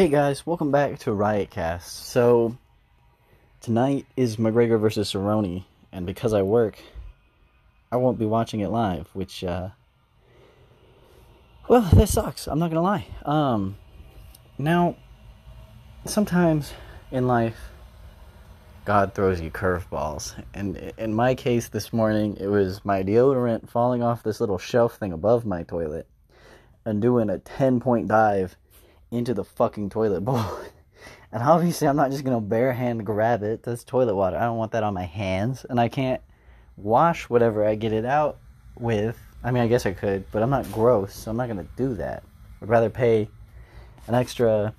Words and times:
Hey 0.00 0.08
guys, 0.08 0.46
welcome 0.46 0.70
back 0.70 0.98
to 1.00 1.10
Riotcast. 1.10 1.82
So, 1.82 2.56
tonight 3.60 4.06
is 4.16 4.38
McGregor 4.38 4.80
versus 4.80 5.12
Cerrone, 5.12 5.64
and 5.92 6.06
because 6.06 6.32
I 6.32 6.40
work, 6.40 6.78
I 7.92 7.96
won't 7.96 8.18
be 8.18 8.24
watching 8.24 8.60
it 8.60 8.70
live, 8.70 9.10
which, 9.12 9.44
uh, 9.44 9.68
well, 11.68 11.82
that 11.92 12.08
sucks. 12.08 12.46
I'm 12.46 12.58
not 12.58 12.70
gonna 12.70 12.80
lie. 12.80 13.08
Um, 13.26 13.76
now, 14.56 14.96
sometimes 16.06 16.72
in 17.10 17.26
life, 17.26 17.58
God 18.86 19.12
throws 19.12 19.38
you 19.42 19.50
curveballs, 19.50 20.32
and 20.54 20.78
in 20.96 21.12
my 21.12 21.34
case 21.34 21.68
this 21.68 21.92
morning, 21.92 22.38
it 22.40 22.46
was 22.46 22.86
my 22.86 23.02
deodorant 23.02 23.68
falling 23.68 24.02
off 24.02 24.22
this 24.22 24.40
little 24.40 24.56
shelf 24.56 24.96
thing 24.96 25.12
above 25.12 25.44
my 25.44 25.62
toilet, 25.62 26.06
and 26.86 27.02
doing 27.02 27.28
a 27.28 27.38
10 27.38 27.80
point 27.80 28.08
dive 28.08 28.56
into 29.10 29.34
the 29.34 29.44
fucking 29.44 29.90
toilet 29.90 30.20
bowl. 30.24 30.44
and 31.32 31.42
obviously, 31.42 31.88
I'm 31.88 31.96
not 31.96 32.10
just 32.10 32.24
gonna 32.24 32.40
bare 32.40 32.72
hand 32.72 33.04
grab 33.04 33.42
it. 33.42 33.62
That's 33.62 33.84
toilet 33.84 34.14
water. 34.14 34.36
I 34.36 34.42
don't 34.42 34.58
want 34.58 34.72
that 34.72 34.82
on 34.82 34.94
my 34.94 35.04
hands, 35.04 35.64
and 35.68 35.80
I 35.80 35.88
can't 35.88 36.20
wash 36.76 37.28
whatever 37.28 37.64
I 37.64 37.74
get 37.74 37.92
it 37.92 38.04
out 38.04 38.38
with. 38.78 39.18
I 39.42 39.50
mean, 39.50 39.62
I 39.62 39.68
guess 39.68 39.86
I 39.86 39.92
could, 39.92 40.30
but 40.32 40.42
I'm 40.42 40.50
not 40.50 40.70
gross, 40.72 41.14
so 41.14 41.30
I'm 41.30 41.36
not 41.36 41.48
gonna 41.48 41.66
do 41.76 41.94
that. 41.94 42.22
I'd 42.62 42.68
rather 42.68 42.90
pay 42.90 43.28
an 44.06 44.14
extra 44.14 44.74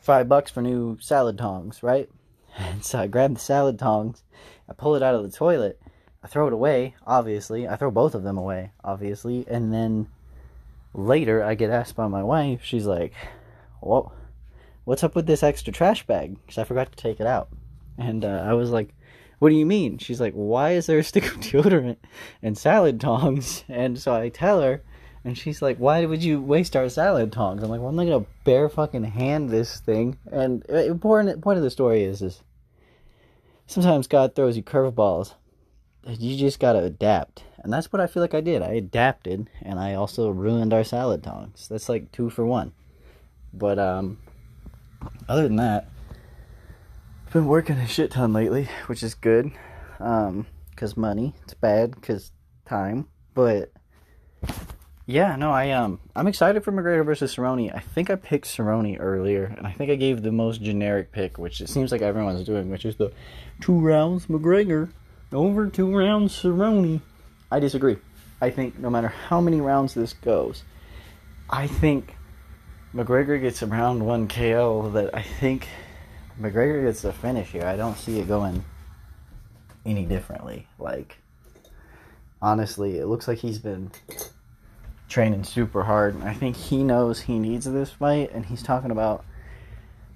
five 0.00 0.28
bucks 0.28 0.50
for 0.50 0.62
new 0.62 0.98
salad 1.00 1.38
tongs, 1.38 1.82
right? 1.82 2.08
And 2.58 2.84
so 2.84 2.98
I 2.98 3.06
grab 3.06 3.34
the 3.34 3.40
salad 3.40 3.78
tongs, 3.78 4.24
I 4.68 4.72
pull 4.72 4.96
it 4.96 5.04
out 5.04 5.14
of 5.14 5.22
the 5.22 5.30
toilet, 5.30 5.80
I 6.22 6.26
throw 6.26 6.46
it 6.46 6.52
away, 6.52 6.94
obviously. 7.06 7.66
I 7.66 7.76
throw 7.76 7.90
both 7.90 8.14
of 8.14 8.22
them 8.22 8.36
away, 8.36 8.72
obviously, 8.84 9.46
and 9.48 9.72
then 9.72 10.08
later 10.92 11.42
I 11.42 11.54
get 11.54 11.70
asked 11.70 11.96
by 11.96 12.08
my 12.08 12.22
wife, 12.22 12.62
she's 12.64 12.86
like, 12.86 13.12
well, 13.80 14.12
what's 14.84 15.04
up 15.04 15.14
with 15.14 15.26
this 15.26 15.42
extra 15.42 15.72
trash 15.72 16.06
bag? 16.06 16.36
Because 16.40 16.58
I 16.58 16.64
forgot 16.64 16.90
to 16.92 16.96
take 16.96 17.20
it 17.20 17.26
out. 17.26 17.48
And 17.98 18.24
uh, 18.24 18.44
I 18.46 18.54
was 18.54 18.70
like, 18.70 18.94
what 19.38 19.50
do 19.50 19.54
you 19.54 19.66
mean? 19.66 19.98
She's 19.98 20.20
like, 20.20 20.34
why 20.34 20.72
is 20.72 20.86
there 20.86 20.98
a 20.98 21.04
stick 21.04 21.26
of 21.26 21.32
deodorant 21.40 21.96
and 22.42 22.56
salad 22.56 23.00
tongs? 23.00 23.64
And 23.68 23.98
so 23.98 24.14
I 24.14 24.28
tell 24.28 24.60
her, 24.60 24.82
and 25.24 25.36
she's 25.36 25.60
like, 25.60 25.78
why 25.78 26.04
would 26.04 26.22
you 26.22 26.40
waste 26.40 26.76
our 26.76 26.88
salad 26.88 27.32
tongs? 27.32 27.62
I'm 27.62 27.70
like, 27.70 27.80
well, 27.80 27.90
I'm 27.90 27.96
not 27.96 28.04
to 28.04 28.26
bare 28.44 28.68
fucking 28.68 29.04
hand 29.04 29.50
this 29.50 29.80
thing. 29.80 30.18
And 30.30 30.62
the 30.62 30.86
important 30.86 31.42
point 31.42 31.58
of 31.58 31.62
the 31.62 31.70
story 31.70 32.04
is, 32.04 32.22
is 32.22 32.42
sometimes 33.66 34.06
God 34.06 34.34
throws 34.34 34.56
you 34.56 34.62
curveballs. 34.62 35.34
You 36.06 36.36
just 36.36 36.60
got 36.60 36.72
to 36.72 36.80
adapt 36.80 37.44
and 37.62 37.72
that's 37.72 37.92
what 37.92 38.00
I 38.00 38.06
feel 38.06 38.22
like 38.22 38.34
I 38.34 38.40
did. 38.40 38.62
I 38.62 38.72
adapted, 38.72 39.48
and 39.62 39.78
I 39.78 39.94
also 39.94 40.30
ruined 40.30 40.72
our 40.72 40.84
salad 40.84 41.22
tongs. 41.22 41.68
That's 41.68 41.88
like 41.88 42.10
two 42.10 42.30
for 42.30 42.44
one. 42.44 42.72
But 43.52 43.78
um, 43.78 44.18
other 45.28 45.42
than 45.42 45.56
that, 45.56 45.88
I've 47.26 47.32
been 47.32 47.46
working 47.46 47.76
a 47.76 47.86
shit 47.86 48.12
ton 48.12 48.32
lately, 48.32 48.68
which 48.86 49.02
is 49.02 49.14
good. 49.14 49.52
Um, 49.98 50.46
cause 50.76 50.96
money. 50.96 51.34
It's 51.42 51.52
bad 51.52 52.00
cause 52.00 52.32
time. 52.64 53.08
But 53.34 53.70
yeah, 55.04 55.36
no, 55.36 55.50
I 55.50 55.72
um, 55.72 56.00
I'm 56.16 56.26
excited 56.26 56.64
for 56.64 56.72
McGregor 56.72 57.04
versus 57.04 57.36
Cerrone. 57.36 57.74
I 57.74 57.80
think 57.80 58.08
I 58.08 58.14
picked 58.14 58.46
Cerrone 58.46 58.96
earlier, 58.98 59.52
and 59.56 59.66
I 59.66 59.72
think 59.72 59.90
I 59.90 59.96
gave 59.96 60.22
the 60.22 60.32
most 60.32 60.62
generic 60.62 61.12
pick, 61.12 61.36
which 61.36 61.60
it 61.60 61.68
seems 61.68 61.92
like 61.92 62.00
everyone's 62.00 62.44
doing, 62.44 62.70
which 62.70 62.86
is 62.86 62.96
the 62.96 63.12
two 63.60 63.78
rounds 63.78 64.26
McGregor 64.26 64.90
over 65.32 65.68
two 65.68 65.96
rounds 65.96 66.34
Cerrone. 66.40 67.00
I 67.50 67.60
disagree. 67.60 67.98
I 68.40 68.50
think 68.50 68.78
no 68.78 68.90
matter 68.90 69.08
how 69.08 69.40
many 69.40 69.60
rounds 69.60 69.94
this 69.94 70.12
goes, 70.12 70.62
I 71.48 71.66
think 71.66 72.16
McGregor 72.94 73.40
gets 73.40 73.62
a 73.62 73.66
round 73.66 74.04
one 74.04 74.28
KO 74.28 74.90
that 74.90 75.14
I 75.14 75.22
think 75.22 75.68
McGregor 76.40 76.84
gets 76.84 77.02
the 77.02 77.12
finish 77.12 77.48
here. 77.48 77.64
I 77.64 77.76
don't 77.76 77.96
see 77.96 78.18
it 78.18 78.28
going 78.28 78.64
any 79.84 80.04
differently. 80.04 80.66
Like, 80.78 81.18
honestly, 82.40 82.98
it 82.98 83.06
looks 83.06 83.28
like 83.28 83.38
he's 83.38 83.58
been 83.58 83.90
training 85.08 85.44
super 85.44 85.82
hard. 85.84 86.14
And 86.14 86.24
I 86.24 86.34
think 86.34 86.56
he 86.56 86.82
knows 86.82 87.20
he 87.20 87.38
needs 87.38 87.66
this 87.66 87.90
fight, 87.90 88.30
and 88.32 88.46
he's 88.46 88.62
talking 88.62 88.90
about 88.90 89.24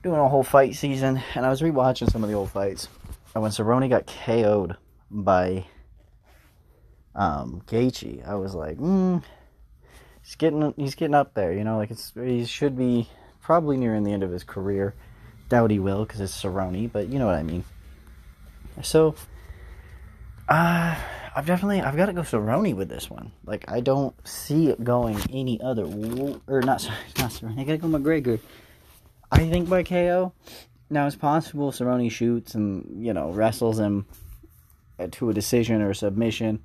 doing 0.02 0.18
a 0.18 0.28
whole 0.28 0.44
fight 0.44 0.74
season. 0.74 1.20
And 1.34 1.44
I 1.44 1.50
was 1.50 1.60
rewatching 1.60 2.10
some 2.10 2.24
of 2.24 2.30
the 2.30 2.36
old 2.36 2.50
fights, 2.50 2.88
and 3.34 3.42
when 3.42 3.52
Cerrone 3.52 3.88
got 3.90 4.06
KO'd 4.06 4.76
by 5.10 5.66
um, 7.14 7.62
Gaethje, 7.66 8.26
I 8.26 8.34
was 8.34 8.54
like, 8.54 8.76
hmm, 8.76 9.18
he's 10.22 10.34
getting 10.34 10.74
he's 10.76 10.94
getting 10.94 11.14
up 11.14 11.34
there. 11.34 11.52
You 11.52 11.64
know, 11.64 11.76
like 11.76 11.90
it's 11.90 12.12
he 12.14 12.44
should 12.44 12.76
be 12.76 13.08
probably 13.40 13.76
nearing 13.76 14.04
the 14.04 14.12
end 14.12 14.22
of 14.22 14.30
his 14.30 14.44
career. 14.44 14.94
Doubt 15.48 15.70
he 15.70 15.78
will 15.78 16.04
because 16.04 16.20
it's 16.20 16.42
Cerrone, 16.42 16.90
but 16.90 17.08
you 17.08 17.18
know 17.18 17.26
what 17.26 17.36
I 17.36 17.42
mean. 17.42 17.64
So, 18.82 19.14
uh, 20.48 20.96
I've 21.36 21.46
definitely 21.46 21.80
I've 21.82 21.96
got 21.96 22.06
to 22.06 22.12
go 22.12 22.22
Cerrone 22.22 22.74
with 22.74 22.88
this 22.88 23.10
one. 23.10 23.32
Like 23.44 23.64
I 23.68 23.80
don't 23.80 24.14
see 24.26 24.68
it 24.68 24.82
going 24.82 25.18
any 25.30 25.60
other 25.60 25.84
or 26.46 26.62
not 26.62 26.80
sorry 26.80 26.96
not 27.18 27.30
Cerrone. 27.30 27.58
I 27.58 27.64
gotta 27.64 27.78
go 27.78 27.88
McGregor. 27.88 28.40
I 29.30 29.48
think 29.48 29.68
by 29.68 29.82
KO. 29.82 30.32
Now 30.90 31.06
it's 31.06 31.16
possible 31.16 31.72
Cerrone 31.72 32.10
shoots 32.10 32.54
and 32.54 33.04
you 33.04 33.12
know 33.12 33.30
wrestles 33.30 33.78
him 33.78 34.06
Uh, 34.98 35.08
to 35.10 35.28
a 35.28 35.34
decision 35.34 35.82
or 35.82 35.92
submission 35.92 36.60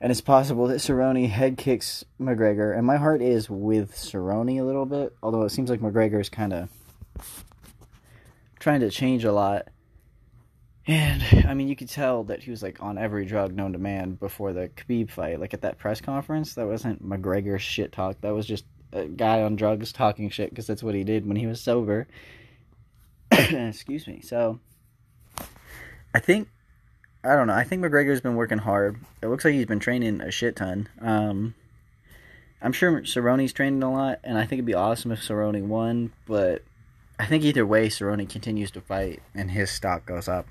and 0.00 0.12
it's 0.12 0.20
possible 0.20 0.68
that 0.68 0.76
Cerrone 0.76 1.28
head 1.28 1.58
kicks 1.58 2.04
McGregor, 2.20 2.76
and 2.76 2.86
my 2.86 2.96
heart 2.96 3.20
is 3.20 3.50
with 3.50 3.94
Cerrone 3.94 4.60
a 4.60 4.64
little 4.64 4.86
bit, 4.86 5.16
although 5.22 5.42
it 5.42 5.50
seems 5.50 5.70
like 5.70 5.80
McGregor 5.80 6.20
is 6.20 6.28
kind 6.28 6.52
of 6.52 6.68
trying 8.60 8.80
to 8.80 8.90
change 8.90 9.24
a 9.24 9.32
lot. 9.32 9.68
And 10.86 11.22
I 11.48 11.54
mean, 11.54 11.68
you 11.68 11.74
could 11.74 11.88
tell 11.88 12.24
that 12.24 12.44
he 12.44 12.50
was 12.50 12.62
like 12.62 12.80
on 12.80 12.96
every 12.96 13.26
drug 13.26 13.54
known 13.54 13.72
to 13.72 13.78
man 13.78 14.12
before 14.12 14.52
the 14.52 14.68
Khabib 14.68 15.10
fight. 15.10 15.40
Like 15.40 15.52
at 15.52 15.62
that 15.62 15.78
press 15.78 16.00
conference, 16.00 16.54
that 16.54 16.66
wasn't 16.66 17.06
McGregor 17.06 17.58
shit 17.58 17.90
talk. 17.92 18.20
That 18.20 18.34
was 18.34 18.46
just 18.46 18.64
a 18.92 19.04
guy 19.04 19.42
on 19.42 19.56
drugs 19.56 19.92
talking 19.92 20.30
shit 20.30 20.50
because 20.50 20.66
that's 20.66 20.82
what 20.82 20.94
he 20.94 21.02
did 21.02 21.26
when 21.26 21.36
he 21.36 21.46
was 21.46 21.60
sober. 21.60 22.06
Excuse 23.32 24.06
me. 24.06 24.20
So 24.22 24.60
I 26.14 26.20
think 26.20 26.48
I 27.24 27.34
don't 27.34 27.46
know. 27.48 27.54
I 27.54 27.64
think 27.64 27.82
McGregor's 27.82 28.20
been 28.20 28.36
working 28.36 28.58
hard. 28.58 28.98
It 29.22 29.26
looks 29.26 29.44
like 29.44 29.54
he's 29.54 29.66
been 29.66 29.80
training 29.80 30.20
a 30.20 30.30
shit 30.30 30.56
ton. 30.56 30.88
Um, 31.00 31.54
I'm 32.62 32.72
sure 32.72 33.00
Cerrone's 33.02 33.52
training 33.52 33.82
a 33.82 33.92
lot, 33.92 34.20
and 34.24 34.38
I 34.38 34.42
think 34.42 34.54
it'd 34.54 34.66
be 34.66 34.74
awesome 34.74 35.12
if 35.12 35.20
Cerrone 35.20 35.66
won. 35.66 36.12
But 36.26 36.62
I 37.18 37.26
think 37.26 37.44
either 37.44 37.66
way, 37.66 37.88
Cerrone 37.88 38.28
continues 38.28 38.70
to 38.72 38.80
fight, 38.80 39.22
and 39.34 39.50
his 39.50 39.70
stock 39.70 40.06
goes 40.06 40.28
up. 40.28 40.46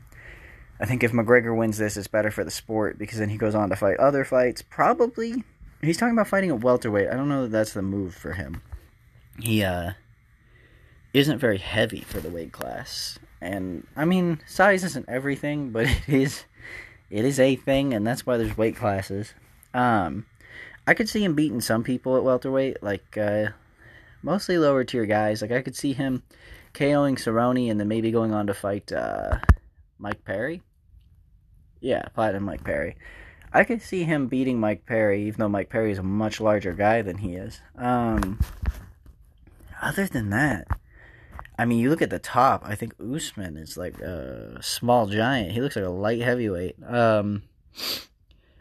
I 0.80 0.86
think 0.86 1.04
if 1.04 1.12
McGregor 1.12 1.56
wins 1.58 1.78
this, 1.78 1.98
it's 1.98 2.08
better 2.08 2.30
for 2.30 2.44
the 2.44 2.52
sport 2.52 3.00
because 3.00 3.20
then 3.20 3.30
he 3.30 3.38
goes 3.38 3.56
on 3.56 3.70
to 3.70 3.76
fight 3.76 3.98
other 3.98 4.24
fights. 4.24 4.62
Probably, 4.62 5.44
he's 5.82 5.98
talking 5.98 6.14
about 6.14 6.28
fighting 6.28 6.52
a 6.52 6.56
welterweight. 6.56 7.10
I 7.10 7.16
don't 7.16 7.30
know 7.30 7.44
that 7.44 7.52
that's 7.52 7.74
the 7.74 7.82
move 7.82 8.14
for 8.14 8.34
him. 8.34 8.62
He 9.40 9.64
uh, 9.64 9.94
isn't 11.14 11.40
very 11.40 11.58
heavy 11.58 12.02
for 12.02 12.20
the 12.20 12.30
weight 12.30 12.52
class, 12.52 13.18
and 13.42 13.86
I 13.96 14.06
mean, 14.06 14.42
size 14.48 14.84
isn't 14.84 15.10
everything, 15.10 15.72
but 15.72 15.86
it 16.08 16.10
is 16.10 16.46
it 17.10 17.26
is 17.26 17.40
a 17.40 17.56
thing, 17.56 17.94
and 17.94 18.06
that's 18.06 18.26
why 18.26 18.38
there's 18.38 18.58
weight 18.58 18.76
classes. 18.76 19.34
Um, 19.74 20.26
I 20.86 20.94
could 20.94 21.10
see 21.10 21.24
him 21.24 21.36
beating 21.36 21.62
some 21.62 21.84
people 21.84 22.18
at 22.18 22.24
welterweight, 22.24 22.82
like 22.82 23.18
uh, 23.18 23.50
mostly 24.22 24.58
lower 24.58 24.84
tier 24.84 25.06
guys. 25.06 25.42
Like 25.42 25.52
I 25.52 25.62
could 25.62 25.76
see 25.76 25.94
him 25.94 26.24
KOing 26.74 27.18
Cerrone 27.18 27.70
and 27.70 27.80
then 27.80 27.88
maybe 27.88 28.12
going 28.12 28.34
on 28.34 28.48
to 28.48 28.54
fight 28.54 28.92
uh, 28.92 29.40
Mike 29.98 30.24
Perry. 30.24 30.62
Yeah, 31.80 32.04
fighting 32.16 32.44
Mike 32.44 32.64
Perry. 32.64 32.98
I 33.54 33.64
could 33.64 33.82
see 33.82 34.04
him 34.04 34.28
beating 34.28 34.60
Mike 34.60 34.86
Perry, 34.86 35.24
even 35.24 35.40
though 35.40 35.50
Mike 35.50 35.70
Perry 35.70 35.92
is 35.92 36.00
a 36.00 36.04
much 36.04 36.42
larger 36.42 36.74
guy 36.74 37.02
than 37.02 37.18
he 37.18 37.36
is. 37.36 37.62
Um, 37.78 38.40
other 39.82 40.06
than 40.06 40.30
that, 40.32 40.68
I 41.58 41.66
mean, 41.66 41.80
you 41.80 41.90
look 41.90 42.02
at 42.02 42.10
the 42.10 42.20
top. 42.20 42.62
I 42.66 42.76
think 42.76 42.94
Usman 43.00 43.58
is 43.58 43.78
like 43.78 44.00
a 44.00 44.62
small 44.62 45.08
giant. 45.08 45.54
He 45.54 45.62
looks 45.62 45.76
like 45.76 45.86
a 45.86 45.90
light 45.90 46.22
heavyweight. 46.22 46.76
Um, 46.86 47.44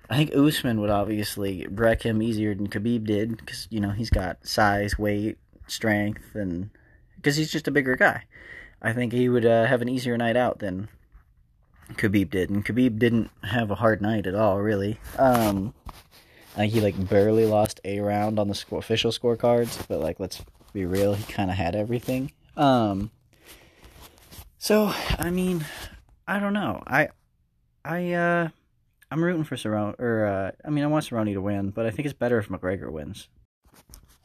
I 0.09 0.17
think 0.17 0.35
Usman 0.35 0.81
would 0.81 0.91
obviously 0.91 1.67
wreck 1.69 2.03
him 2.03 2.23
easier 2.23 2.55
than 2.55 2.69
Khabib 2.69 3.05
did 3.05 3.37
because 3.37 3.69
you 3.71 3.81
know 3.81 3.91
he's 3.91 4.11
got 4.11 4.47
size, 4.47 4.99
weight, 4.99 5.39
strength, 5.67 6.35
and 6.35 6.71
because 7.17 7.37
he's 7.37 7.51
just 7.51 7.69
a 7.69 7.73
bigger 7.73 7.97
guy. 7.97 8.25
I 8.81 8.93
think 8.93 9.13
he 9.13 9.29
would 9.29 9.45
uh, 9.45 9.67
have 9.67 9.83
an 9.83 9.89
easier 9.89 10.17
night 10.17 10.37
out 10.37 10.61
than 10.61 10.89
Khabib 11.95 12.31
did, 12.31 12.51
and 12.51 12.65
Khabib 12.65 12.99
didn't 12.99 13.31
have 13.43 13.71
a 13.71 13.77
hard 13.77 14.01
night 14.01 14.27
at 14.27 14.35
all, 14.35 14.61
really. 14.61 14.99
Um, 15.19 15.75
I 16.55 16.61
think 16.61 16.73
he 16.73 16.81
like 16.81 17.09
barely 17.09 17.45
lost 17.45 17.81
a 17.85 18.01
round 18.01 18.39
on 18.39 18.49
the 18.49 18.55
score, 18.55 18.79
official 18.79 19.11
scorecards, 19.11 19.87
but 19.87 20.01
like 20.01 20.19
let's 20.19 20.43
be 20.73 20.87
real, 20.87 21.15
he 21.15 21.31
kind 21.31 21.51
of 21.51 21.57
had 21.57 21.75
everything. 21.75 22.33
Um. 22.57 23.11
So 24.59 24.93
I 25.19 25.31
mean, 25.31 25.65
I 26.27 26.39
don't 26.39 26.53
know. 26.53 26.83
I, 26.87 27.09
I 27.85 28.13
uh, 28.13 28.49
I'm 29.11 29.23
rooting 29.23 29.45
for 29.45 29.57
Cerrone, 29.57 29.95
or 30.01 30.27
uh, 30.27 30.51
I 30.65 30.71
mean, 30.71 30.85
I 30.85 30.89
want 30.89 31.05
Cerrone 31.05 31.33
to 31.33 31.41
win, 31.41 31.71
but 31.71 31.87
I 31.87 31.91
think 31.91 32.07
it's 32.07 32.13
better 32.13 32.39
if 32.39 32.49
McGregor 32.49 32.91
wins. 32.91 33.29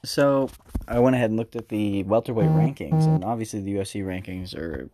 So 0.03 0.49
I 0.87 0.99
went 0.99 1.15
ahead 1.15 1.29
and 1.29 1.37
looked 1.37 1.55
at 1.55 1.69
the 1.69 2.03
welterweight 2.03 2.49
rankings, 2.49 3.05
and 3.05 3.23
obviously 3.23 3.61
the 3.61 3.75
UFC 3.75 4.03
rankings 4.03 4.55
are 4.55 4.89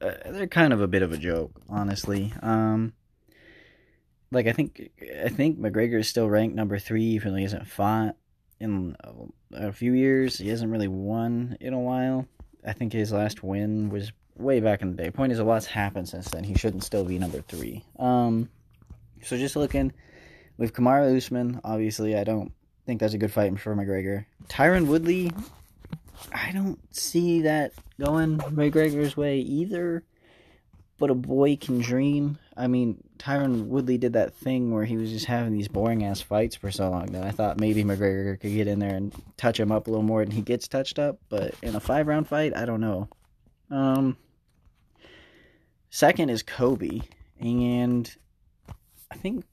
uh, 0.00 0.30
they're 0.30 0.46
kind 0.46 0.72
of 0.72 0.82
a 0.82 0.88
bit 0.88 1.02
of 1.02 1.12
a 1.12 1.16
joke, 1.16 1.52
honestly. 1.68 2.32
Um, 2.42 2.92
like 4.30 4.46
I 4.46 4.52
think 4.52 4.90
I 5.24 5.30
think 5.30 5.58
McGregor 5.58 6.00
is 6.00 6.08
still 6.08 6.28
ranked 6.28 6.54
number 6.54 6.78
three, 6.78 7.04
even 7.04 7.32
though 7.32 7.38
he 7.38 7.44
hasn't 7.44 7.66
fought 7.66 8.16
in 8.64 8.96
a, 9.52 9.68
a 9.68 9.72
few 9.72 9.92
years. 9.92 10.38
He 10.38 10.48
hasn't 10.48 10.72
really 10.72 10.88
won 10.88 11.56
in 11.60 11.72
a 11.72 11.78
while. 11.78 12.26
I 12.66 12.72
think 12.72 12.92
his 12.92 13.12
last 13.12 13.42
win 13.42 13.90
was 13.90 14.10
way 14.36 14.60
back 14.60 14.82
in 14.82 14.90
the 14.90 15.02
day. 15.02 15.10
Point 15.10 15.32
is, 15.32 15.38
a 15.38 15.44
lot's 15.44 15.66
happened 15.66 16.08
since 16.08 16.28
then. 16.30 16.42
He 16.44 16.54
shouldn't 16.54 16.82
still 16.82 17.04
be 17.04 17.18
number 17.18 17.40
three. 17.42 17.84
Um, 17.98 18.48
so 19.22 19.36
just 19.36 19.54
looking 19.54 19.92
with 20.56 20.72
Kamaru 20.72 21.16
Usman, 21.16 21.60
obviously, 21.62 22.16
I 22.16 22.24
don't 22.24 22.52
think 22.86 23.00
that's 23.00 23.14
a 23.14 23.18
good 23.18 23.32
fight 23.32 23.58
for 23.60 23.76
McGregor. 23.76 24.24
Tyron 24.48 24.86
Woodley, 24.86 25.32
I 26.32 26.52
don't 26.52 26.78
see 26.94 27.42
that 27.42 27.72
going 28.00 28.38
McGregor's 28.38 29.16
way 29.16 29.38
either. 29.38 30.02
But 30.96 31.10
a 31.10 31.14
boy 31.14 31.56
can 31.56 31.80
dream. 31.80 32.38
I 32.56 32.66
mean, 32.66 33.02
Tyron 33.18 33.66
Woodley 33.66 33.98
did 33.98 34.12
that 34.12 34.34
thing 34.34 34.70
where 34.70 34.84
he 34.84 34.96
was 34.96 35.10
just 35.10 35.26
having 35.26 35.52
these 35.52 35.68
boring 35.68 36.04
ass 36.04 36.20
fights 36.20 36.54
for 36.54 36.70
so 36.70 36.88
long 36.90 37.06
that 37.06 37.24
I 37.24 37.30
thought 37.30 37.58
maybe 37.58 37.82
McGregor 37.82 38.38
could 38.40 38.52
get 38.52 38.68
in 38.68 38.78
there 38.78 38.94
and 38.94 39.12
touch 39.36 39.58
him 39.58 39.72
up 39.72 39.86
a 39.86 39.90
little 39.90 40.04
more 40.04 40.24
than 40.24 40.34
he 40.34 40.42
gets 40.42 40.68
touched 40.68 40.98
up. 40.98 41.18
But 41.28 41.54
in 41.62 41.74
a 41.74 41.80
five 41.80 42.06
round 42.06 42.28
fight, 42.28 42.56
I 42.56 42.64
don't 42.64 42.80
know. 42.80 43.08
Um, 43.70 44.16
second 45.90 46.30
is 46.30 46.42
Colby, 46.42 47.02
and 47.40 48.14
I 49.10 49.16
think 49.16 49.44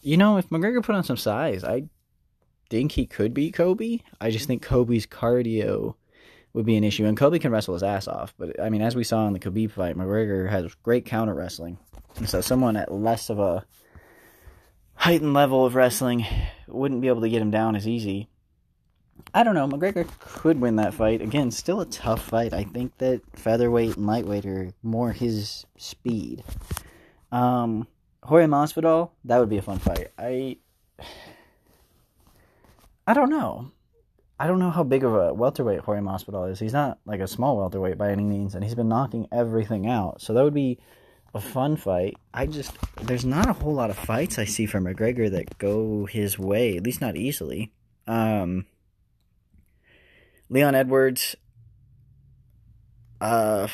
you 0.00 0.16
know 0.16 0.36
if 0.38 0.48
McGregor 0.48 0.82
put 0.82 0.94
on 0.94 1.04
some 1.04 1.16
size, 1.16 1.62
I 1.62 1.84
think 2.70 2.92
he 2.92 3.06
could 3.06 3.34
beat 3.34 3.54
Colby. 3.54 4.02
I 4.20 4.30
just 4.30 4.46
think 4.46 4.62
Colby's 4.62 5.06
cardio 5.06 5.94
would 6.58 6.66
be 6.66 6.76
an 6.76 6.82
issue. 6.82 7.06
And 7.06 7.16
Colby 7.16 7.38
can 7.38 7.52
wrestle 7.52 7.74
his 7.74 7.84
ass 7.84 8.08
off, 8.08 8.34
but 8.36 8.60
I 8.60 8.68
mean, 8.68 8.82
as 8.82 8.96
we 8.96 9.04
saw 9.04 9.28
in 9.28 9.32
the 9.32 9.38
Khabib 9.38 9.70
fight, 9.70 9.96
McGregor 9.96 10.50
has 10.50 10.74
great 10.82 11.04
counter 11.04 11.32
wrestling, 11.32 11.78
and 12.16 12.28
so 12.28 12.40
someone 12.40 12.76
at 12.76 12.90
less 12.90 13.30
of 13.30 13.38
a 13.38 13.64
heightened 14.94 15.34
level 15.34 15.64
of 15.64 15.76
wrestling 15.76 16.26
wouldn't 16.66 17.00
be 17.00 17.06
able 17.06 17.20
to 17.20 17.28
get 17.28 17.40
him 17.40 17.52
down 17.52 17.76
as 17.76 17.86
easy. 17.86 18.28
I 19.32 19.44
don't 19.44 19.54
know. 19.54 19.68
McGregor 19.68 20.08
could 20.18 20.60
win 20.60 20.74
that 20.76 20.94
fight. 20.94 21.22
Again, 21.22 21.52
still 21.52 21.80
a 21.80 21.86
tough 21.86 22.24
fight. 22.24 22.52
I 22.52 22.64
think 22.64 22.98
that 22.98 23.20
featherweight 23.36 23.96
and 23.96 24.08
lightweight 24.08 24.44
are 24.44 24.72
more 24.82 25.12
his 25.12 25.64
speed. 25.76 26.42
Um, 27.30 27.86
Jorge 28.24 28.46
Masvidal, 28.46 29.12
that 29.26 29.38
would 29.38 29.48
be 29.48 29.58
a 29.58 29.62
fun 29.62 29.78
fight. 29.78 30.08
I, 30.18 30.56
I 33.06 33.14
don't 33.14 33.30
know. 33.30 33.70
I 34.40 34.46
don't 34.46 34.60
know 34.60 34.70
how 34.70 34.84
big 34.84 35.02
of 35.02 35.14
a 35.14 35.34
welterweight 35.34 35.80
Jorge 35.80 36.00
Masvidal 36.00 36.50
is. 36.50 36.60
He's 36.60 36.72
not 36.72 36.98
like 37.04 37.20
a 37.20 37.26
small 37.26 37.56
welterweight 37.56 37.98
by 37.98 38.12
any 38.12 38.22
means, 38.22 38.54
and 38.54 38.62
he's 38.62 38.76
been 38.76 38.88
knocking 38.88 39.26
everything 39.32 39.88
out. 39.88 40.20
So 40.20 40.32
that 40.32 40.44
would 40.44 40.54
be 40.54 40.78
a 41.34 41.40
fun 41.40 41.76
fight. 41.76 42.16
I 42.32 42.46
just 42.46 42.72
there's 43.02 43.24
not 43.24 43.48
a 43.48 43.52
whole 43.52 43.74
lot 43.74 43.90
of 43.90 43.98
fights 43.98 44.38
I 44.38 44.44
see 44.44 44.66
for 44.66 44.80
McGregor 44.80 45.30
that 45.30 45.58
go 45.58 46.06
his 46.06 46.38
way, 46.38 46.76
at 46.76 46.84
least 46.84 47.00
not 47.00 47.16
easily. 47.16 47.72
Um, 48.06 48.66
Leon 50.48 50.74
Edwards, 50.74 51.34
uh, 53.20 53.66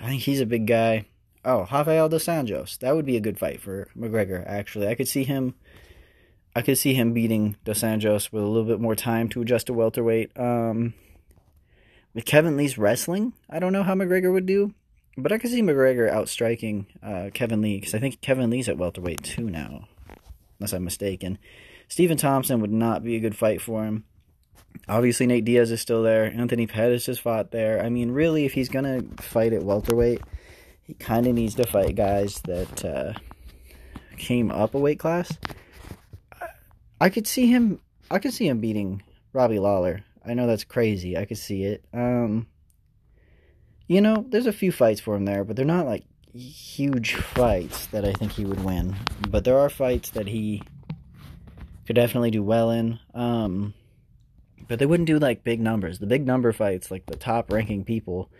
I 0.00 0.06
think 0.06 0.22
he's 0.22 0.40
a 0.40 0.46
big 0.46 0.66
guy. 0.66 1.06
Oh, 1.44 1.66
Rafael 1.70 2.08
dos 2.08 2.26
Anjos, 2.26 2.78
that 2.78 2.94
would 2.94 3.06
be 3.06 3.16
a 3.16 3.20
good 3.20 3.38
fight 3.38 3.60
for 3.60 3.88
McGregor. 3.96 4.44
Actually, 4.46 4.88
I 4.88 4.94
could 4.94 5.08
see 5.08 5.24
him 5.24 5.54
I 6.56 6.62
could 6.62 6.78
see 6.78 6.94
him 6.94 7.12
beating 7.12 7.56
Dos 7.66 7.82
Anjos 7.82 8.32
with 8.32 8.42
a 8.42 8.46
little 8.46 8.64
bit 8.64 8.80
more 8.80 8.96
time 8.96 9.28
to 9.28 9.42
adjust 9.42 9.66
to 9.66 9.74
welterweight. 9.74 10.30
Um, 10.40 10.94
with 12.14 12.24
Kevin 12.24 12.56
Lee's 12.56 12.78
wrestling, 12.78 13.34
I 13.50 13.58
don't 13.58 13.74
know 13.74 13.82
how 13.82 13.92
McGregor 13.92 14.32
would 14.32 14.46
do, 14.46 14.72
but 15.18 15.32
I 15.32 15.36
could 15.36 15.50
see 15.50 15.60
McGregor 15.60 16.10
outstriking 16.10 16.86
uh, 17.02 17.28
Kevin 17.34 17.60
Lee 17.60 17.76
because 17.76 17.94
I 17.94 17.98
think 17.98 18.22
Kevin 18.22 18.48
Lee's 18.48 18.70
at 18.70 18.78
welterweight 18.78 19.22
too 19.22 19.50
now, 19.50 19.86
unless 20.58 20.72
I'm 20.72 20.84
mistaken. 20.84 21.36
Stephen 21.88 22.16
Thompson 22.16 22.62
would 22.62 22.72
not 22.72 23.04
be 23.04 23.16
a 23.16 23.20
good 23.20 23.36
fight 23.36 23.60
for 23.60 23.84
him. 23.84 24.04
Obviously, 24.88 25.26
Nate 25.26 25.44
Diaz 25.44 25.70
is 25.70 25.82
still 25.82 26.02
there. 26.02 26.24
Anthony 26.24 26.66
Pettis 26.66 27.04
has 27.04 27.18
fought 27.18 27.50
there. 27.50 27.84
I 27.84 27.90
mean, 27.90 28.12
really, 28.12 28.46
if 28.46 28.54
he's 28.54 28.70
gonna 28.70 29.02
fight 29.20 29.52
at 29.52 29.62
welterweight, 29.62 30.22
he 30.84 30.94
kind 30.94 31.26
of 31.26 31.34
needs 31.34 31.54
to 31.56 31.66
fight 31.66 31.96
guys 31.96 32.40
that 32.46 32.82
uh, 32.82 33.12
came 34.16 34.50
up 34.50 34.74
a 34.74 34.78
weight 34.78 34.98
class 34.98 35.36
I 37.00 37.10
could 37.10 37.26
see 37.26 37.46
him. 37.46 37.80
I 38.10 38.18
could 38.18 38.32
see 38.32 38.48
him 38.48 38.60
beating 38.60 39.02
Robbie 39.32 39.58
Lawler. 39.58 40.04
I 40.24 40.34
know 40.34 40.46
that's 40.46 40.64
crazy. 40.64 41.16
I 41.16 41.24
could 41.24 41.38
see 41.38 41.64
it. 41.64 41.84
Um, 41.92 42.46
you 43.86 44.00
know, 44.00 44.24
there's 44.28 44.46
a 44.46 44.52
few 44.52 44.72
fights 44.72 45.00
for 45.00 45.14
him 45.14 45.24
there, 45.24 45.44
but 45.44 45.56
they're 45.56 45.64
not 45.64 45.86
like 45.86 46.04
huge 46.32 47.14
fights 47.14 47.86
that 47.86 48.04
I 48.04 48.12
think 48.12 48.32
he 48.32 48.44
would 48.44 48.64
win. 48.64 48.96
But 49.28 49.44
there 49.44 49.58
are 49.58 49.70
fights 49.70 50.10
that 50.10 50.26
he 50.26 50.62
could 51.86 51.96
definitely 51.96 52.30
do 52.30 52.42
well 52.42 52.70
in. 52.70 52.98
Um, 53.14 53.74
but 54.68 54.78
they 54.78 54.86
wouldn't 54.86 55.06
do 55.06 55.18
like 55.18 55.44
big 55.44 55.60
numbers. 55.60 55.98
The 55.98 56.06
big 56.06 56.26
number 56.26 56.52
fights, 56.52 56.90
like 56.90 57.06
the 57.06 57.16
top 57.16 57.52
ranking 57.52 57.84
people 57.84 58.30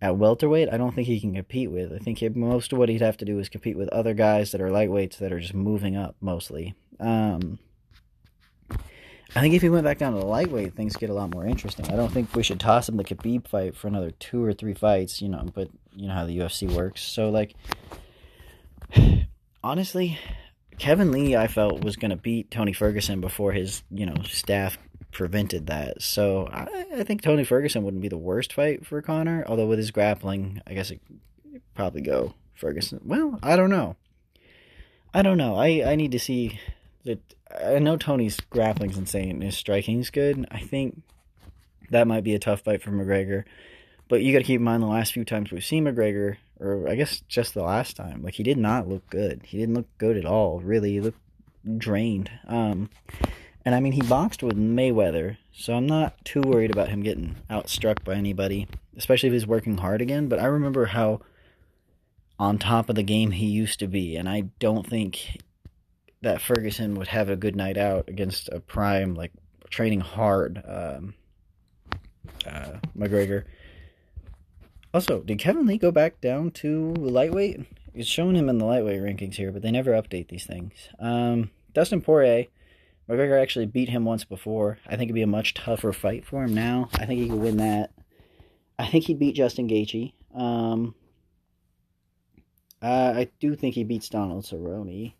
at 0.00 0.16
welterweight, 0.16 0.72
I 0.72 0.76
don't 0.76 0.94
think 0.94 1.08
he 1.08 1.20
can 1.20 1.34
compete 1.34 1.70
with. 1.70 1.92
I 1.92 1.98
think 1.98 2.22
most 2.36 2.72
of 2.72 2.78
what 2.78 2.88
he'd 2.88 3.00
have 3.00 3.16
to 3.18 3.24
do 3.24 3.38
is 3.38 3.48
compete 3.48 3.76
with 3.76 3.88
other 3.88 4.14
guys 4.14 4.52
that 4.52 4.60
are 4.60 4.68
lightweights 4.68 5.18
that 5.18 5.32
are 5.32 5.40
just 5.40 5.54
moving 5.54 5.96
up 5.96 6.14
mostly. 6.20 6.74
Um, 7.00 7.58
I 9.36 9.40
think 9.40 9.54
if 9.54 9.62
he 9.62 9.68
went 9.68 9.84
back 9.84 9.98
down 9.98 10.12
to 10.12 10.20
the 10.20 10.26
lightweight, 10.26 10.74
things 10.74 10.96
get 10.96 11.10
a 11.10 11.14
lot 11.14 11.34
more 11.34 11.44
interesting. 11.44 11.86
I 11.90 11.96
don't 11.96 12.12
think 12.12 12.34
we 12.34 12.42
should 12.42 12.60
toss 12.60 12.88
him 12.88 12.96
the 12.96 13.04
Khabib 13.04 13.48
fight 13.48 13.76
for 13.76 13.88
another 13.88 14.12
two 14.12 14.44
or 14.44 14.52
three 14.52 14.74
fights, 14.74 15.20
you 15.20 15.28
know. 15.28 15.48
But 15.52 15.68
you 15.96 16.08
know 16.08 16.14
how 16.14 16.26
the 16.26 16.38
UFC 16.38 16.70
works. 16.70 17.02
So 17.02 17.30
like, 17.30 17.54
honestly, 19.64 20.18
Kevin 20.78 21.10
Lee, 21.10 21.36
I 21.36 21.46
felt 21.46 21.84
was 21.84 21.96
going 21.96 22.10
to 22.10 22.16
beat 22.16 22.50
Tony 22.50 22.72
Ferguson 22.72 23.20
before 23.20 23.52
his 23.52 23.82
you 23.90 24.06
know 24.06 24.22
staff 24.24 24.78
prevented 25.10 25.66
that. 25.68 26.02
So 26.02 26.48
I, 26.52 26.86
I, 26.96 27.02
think 27.04 27.22
Tony 27.22 27.44
Ferguson 27.44 27.84
wouldn't 27.84 28.02
be 28.02 28.08
the 28.08 28.18
worst 28.18 28.52
fight 28.52 28.84
for 28.84 29.00
Conor. 29.00 29.44
Although 29.46 29.66
with 29.66 29.78
his 29.78 29.90
grappling, 29.90 30.60
I 30.66 30.74
guess 30.74 30.90
it 30.90 31.00
probably 31.74 32.02
go 32.02 32.34
Ferguson. 32.54 33.00
Well, 33.04 33.38
I 33.42 33.56
don't 33.56 33.70
know. 33.70 33.96
I 35.12 35.22
don't 35.22 35.38
know. 35.38 35.56
I 35.56 35.84
I 35.86 35.96
need 35.96 36.12
to 36.12 36.18
see 36.18 36.58
that 37.04 37.20
I 37.64 37.78
know 37.78 37.96
Tony's 37.96 38.40
grappling's 38.40 38.98
insane. 38.98 39.40
His 39.40 39.56
striking's 39.56 40.10
good. 40.10 40.46
I 40.50 40.60
think 40.60 41.02
that 41.90 42.06
might 42.06 42.24
be 42.24 42.34
a 42.34 42.38
tough 42.38 42.60
fight 42.60 42.82
for 42.82 42.90
McGregor. 42.90 43.44
But 44.08 44.22
you 44.22 44.32
got 44.32 44.40
to 44.40 44.44
keep 44.44 44.58
in 44.58 44.64
mind 44.64 44.82
the 44.82 44.86
last 44.86 45.12
few 45.12 45.24
times 45.24 45.50
we've 45.50 45.64
seen 45.64 45.84
McGregor, 45.84 46.36
or 46.60 46.88
I 46.88 46.94
guess 46.94 47.22
just 47.28 47.54
the 47.54 47.62
last 47.62 47.96
time, 47.96 48.22
like 48.22 48.34
he 48.34 48.42
did 48.42 48.58
not 48.58 48.88
look 48.88 49.08
good. 49.08 49.42
He 49.44 49.58
didn't 49.58 49.74
look 49.74 49.88
good 49.98 50.16
at 50.16 50.26
all. 50.26 50.60
Really, 50.60 50.92
he 50.92 51.00
looked 51.00 51.20
drained. 51.78 52.30
Um, 52.46 52.90
and 53.64 53.74
I 53.74 53.80
mean, 53.80 53.92
he 53.92 54.02
boxed 54.02 54.42
with 54.42 54.56
Mayweather, 54.56 55.38
so 55.52 55.74
I'm 55.74 55.86
not 55.86 56.22
too 56.24 56.42
worried 56.42 56.70
about 56.70 56.88
him 56.88 57.02
getting 57.02 57.36
outstruck 57.48 58.04
by 58.04 58.14
anybody, 58.14 58.68
especially 58.96 59.28
if 59.28 59.32
he's 59.32 59.46
working 59.46 59.78
hard 59.78 60.02
again. 60.02 60.28
But 60.28 60.38
I 60.38 60.46
remember 60.46 60.86
how 60.86 61.20
on 62.38 62.58
top 62.58 62.90
of 62.90 62.96
the 62.96 63.02
game 63.02 63.30
he 63.30 63.46
used 63.46 63.78
to 63.78 63.86
be, 63.86 64.16
and 64.16 64.28
I 64.28 64.42
don't 64.58 64.86
think 64.86 65.38
that 66.24 66.42
Ferguson 66.42 66.94
would 66.96 67.08
have 67.08 67.28
a 67.28 67.36
good 67.36 67.56
night 67.56 67.76
out 67.76 68.08
against 68.08 68.48
a 68.48 68.60
prime, 68.60 69.14
like 69.14 69.32
training 69.70 70.00
hard 70.00 70.62
um, 70.66 71.14
uh, 72.46 72.72
McGregor. 72.96 73.44
Also, 74.92 75.20
did 75.20 75.38
Kevin 75.38 75.66
Lee 75.66 75.78
go 75.78 75.90
back 75.90 76.20
down 76.20 76.50
to 76.52 76.92
lightweight? 76.94 77.60
It's 77.94 78.08
showing 78.08 78.36
him 78.36 78.48
in 78.48 78.58
the 78.58 78.64
lightweight 78.64 79.00
rankings 79.00 79.34
here, 79.34 79.52
but 79.52 79.62
they 79.62 79.70
never 79.70 79.92
update 79.92 80.28
these 80.28 80.46
things. 80.46 80.72
Um, 80.98 81.50
Dustin 81.72 82.00
Poirier, 82.00 82.46
McGregor 83.08 83.40
actually 83.40 83.66
beat 83.66 83.88
him 83.88 84.04
once 84.04 84.24
before. 84.24 84.78
I 84.86 84.90
think 84.90 85.04
it'd 85.08 85.14
be 85.14 85.22
a 85.22 85.26
much 85.26 85.54
tougher 85.54 85.92
fight 85.92 86.24
for 86.24 86.44
him 86.44 86.54
now. 86.54 86.88
I 86.94 87.06
think 87.06 87.20
he 87.20 87.28
could 87.28 87.40
win 87.40 87.56
that. 87.58 87.92
I 88.78 88.86
think 88.86 89.04
he 89.04 89.14
beat 89.14 89.36
Justin 89.36 89.68
Gaethje. 89.68 90.12
Um, 90.34 90.94
uh, 92.82 93.14
I 93.16 93.30
do 93.40 93.54
think 93.56 93.74
he 93.74 93.84
beats 93.84 94.08
Donald 94.08 94.44
Cerrone. 94.44 95.14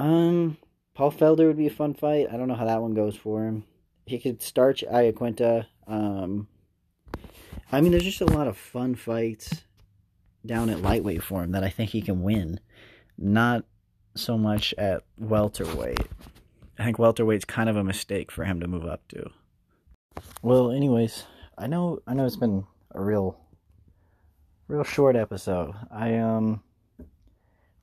Um, 0.00 0.56
Paul 0.94 1.12
Felder 1.12 1.46
would 1.46 1.58
be 1.58 1.66
a 1.66 1.70
fun 1.70 1.92
fight. 1.92 2.28
I 2.32 2.38
don't 2.38 2.48
know 2.48 2.54
how 2.54 2.64
that 2.64 2.80
one 2.80 2.94
goes 2.94 3.14
for 3.14 3.44
him. 3.44 3.64
He 4.06 4.18
could 4.18 4.40
starch 4.40 4.82
Iaquinta. 4.90 5.66
Um, 5.86 6.48
I 7.70 7.82
mean, 7.82 7.92
there's 7.92 8.04
just 8.04 8.22
a 8.22 8.26
lot 8.26 8.48
of 8.48 8.56
fun 8.56 8.94
fights 8.94 9.62
down 10.44 10.70
at 10.70 10.80
lightweight 10.80 11.22
for 11.22 11.42
him 11.42 11.52
that 11.52 11.62
I 11.62 11.68
think 11.68 11.90
he 11.90 12.00
can 12.00 12.22
win. 12.22 12.60
Not 13.18 13.66
so 14.16 14.38
much 14.38 14.72
at 14.78 15.02
welterweight. 15.18 16.08
I 16.78 16.84
think 16.84 16.98
welterweight's 16.98 17.44
kind 17.44 17.68
of 17.68 17.76
a 17.76 17.84
mistake 17.84 18.32
for 18.32 18.44
him 18.44 18.58
to 18.60 18.66
move 18.66 18.86
up 18.86 19.06
to. 19.08 19.30
Well, 20.40 20.70
anyways, 20.70 21.24
I 21.58 21.66
know 21.66 22.00
I 22.06 22.14
know 22.14 22.24
it's 22.24 22.36
been 22.36 22.64
a 22.92 23.02
real 23.02 23.38
real 24.66 24.82
short 24.82 25.14
episode. 25.14 25.74
I 25.90 26.16
um 26.16 26.62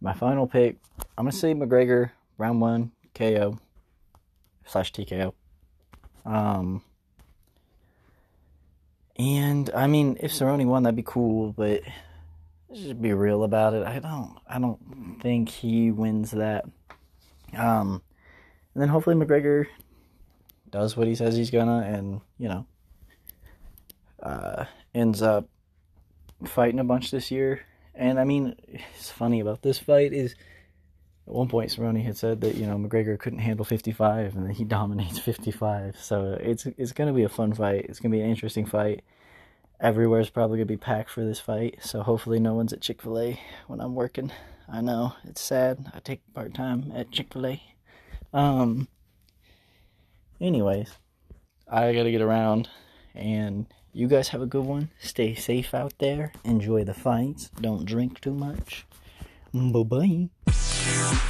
my 0.01 0.13
final 0.13 0.47
pick, 0.47 0.77
I'm 1.17 1.25
gonna 1.25 1.31
say 1.31 1.53
McGregor 1.53 2.11
round 2.37 2.61
one 2.61 2.91
KO 3.15 3.59
slash 4.65 4.91
TKO. 4.91 5.33
Um, 6.25 6.83
and 9.17 9.69
I 9.75 9.87
mean, 9.87 10.17
if 10.19 10.31
Cerrone 10.31 10.65
won, 10.65 10.83
that'd 10.83 10.95
be 10.95 11.03
cool, 11.03 11.53
but 11.53 11.81
just 12.73 13.01
be 13.01 13.13
real 13.13 13.43
about 13.43 13.73
it. 13.73 13.85
I 13.85 13.99
don't, 13.99 14.37
I 14.47 14.59
don't 14.59 15.19
think 15.21 15.49
he 15.49 15.89
wins 15.91 16.31
that. 16.31 16.65
Um, 17.55 18.01
and 18.73 18.81
then 18.81 18.89
hopefully 18.89 19.15
McGregor 19.15 19.65
does 20.69 20.95
what 20.95 21.07
he 21.07 21.15
says 21.15 21.35
he's 21.35 21.49
gonna, 21.49 21.79
and 21.79 22.21
you 22.37 22.49
know, 22.49 22.65
uh, 24.21 24.65
ends 24.93 25.21
up 25.21 25.47
fighting 26.45 26.79
a 26.79 26.83
bunch 26.83 27.09
this 27.09 27.31
year. 27.31 27.61
And 27.97 28.19
I 28.19 28.23
mean, 28.23 28.55
it's 28.67 29.09
funny 29.09 29.39
about 29.39 29.63
this 29.63 29.79
fight 29.79 30.13
is 30.13 30.35
at 31.27 31.33
one 31.33 31.49
point 31.49 31.71
Cerrone 31.71 32.01
had 32.03 32.15
said 32.15 32.41
that 32.41 32.55
you 32.55 32.65
know 32.67 32.77
McGregor 32.77 33.19
couldn't 33.19 33.39
handle 33.39 33.65
55, 33.65 34.35
and 34.35 34.45
then 34.45 34.53
he 34.53 34.63
dominates 34.77 35.19
55. 35.19 35.97
So 35.99 36.37
it's 36.39 36.65
it's 36.65 36.93
gonna 36.93 37.13
be 37.13 37.23
a 37.23 37.29
fun 37.29 37.53
fight. 37.53 37.85
It's 37.89 37.99
gonna 37.99 38.15
be 38.15 38.21
an 38.21 38.29
interesting 38.29 38.65
fight. 38.65 39.03
Everywhere's 39.79 40.29
probably 40.29 40.59
gonna 40.59 40.65
be 40.67 40.77
packed 40.77 41.09
for 41.09 41.25
this 41.25 41.39
fight. 41.39 41.79
So 41.81 42.03
hopefully 42.03 42.39
no 42.39 42.53
one's 42.53 42.71
at 42.71 42.81
Chick 42.81 43.01
Fil 43.01 43.19
A 43.19 43.39
when 43.67 43.81
I'm 43.81 43.95
working. 43.95 44.31
I 44.69 44.81
know 44.81 45.13
it's 45.23 45.41
sad. 45.41 45.91
I 45.93 45.99
take 45.99 46.21
part 46.33 46.53
time 46.53 46.91
at 46.95 47.11
Chick 47.11 47.33
Fil 47.33 47.47
A. 47.47 47.61
Um. 48.31 48.87
Anyways, 50.39 50.91
I 51.67 51.93
gotta 51.93 52.11
get 52.11 52.21
around, 52.21 52.69
and 53.15 53.65
you 53.97 54.07
guys 54.07 54.29
have 54.29 54.43
a 54.43 54.45
good 54.45 54.63
one. 54.63 54.89
Stay 54.99 55.33
safe 55.33 55.73
out 55.73 55.93
there. 55.97 56.31
Enjoy 56.43 56.83
the 56.83 56.93
fights. 56.93 57.49
Don't 57.59 57.83
drink 57.83 58.21
too 58.21 58.33
much. 58.33 58.85
Bye 59.51 59.83
bye. 59.83 61.29